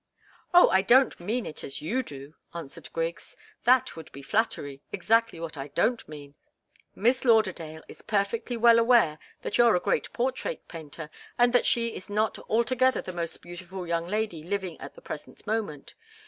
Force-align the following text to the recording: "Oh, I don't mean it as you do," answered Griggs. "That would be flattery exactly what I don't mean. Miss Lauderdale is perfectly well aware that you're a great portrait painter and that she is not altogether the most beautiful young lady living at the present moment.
"Oh, 0.51 0.67
I 0.69 0.81
don't 0.81 1.19
mean 1.19 1.45
it 1.45 1.63
as 1.63 1.79
you 1.79 2.01
do," 2.01 2.33
answered 2.55 2.91
Griggs. 2.91 3.37
"That 3.65 3.95
would 3.95 4.11
be 4.11 4.23
flattery 4.23 4.81
exactly 4.91 5.39
what 5.39 5.57
I 5.57 5.67
don't 5.67 6.09
mean. 6.09 6.33
Miss 6.95 7.23
Lauderdale 7.23 7.83
is 7.87 8.01
perfectly 8.01 8.57
well 8.57 8.79
aware 8.79 9.19
that 9.43 9.59
you're 9.59 9.75
a 9.75 9.79
great 9.79 10.11
portrait 10.11 10.67
painter 10.67 11.11
and 11.37 11.53
that 11.53 11.67
she 11.67 11.89
is 11.89 12.09
not 12.09 12.39
altogether 12.49 13.03
the 13.03 13.13
most 13.13 13.43
beautiful 13.43 13.85
young 13.85 14.07
lady 14.07 14.41
living 14.43 14.75
at 14.81 14.95
the 14.95 15.01
present 15.01 15.45
moment. 15.45 15.93